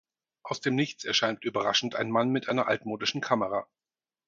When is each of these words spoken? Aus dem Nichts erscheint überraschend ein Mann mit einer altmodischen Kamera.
Aus 0.41 0.61
dem 0.61 0.73
Nichts 0.73 1.03
erscheint 1.05 1.43
überraschend 1.43 1.93
ein 1.93 2.09
Mann 2.09 2.29
mit 2.31 2.49
einer 2.49 2.67
altmodischen 2.67 3.21
Kamera. 3.21 3.67